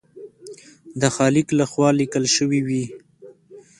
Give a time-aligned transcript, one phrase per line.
[1.01, 2.85] د خالق لخوا لیکل شوي وي.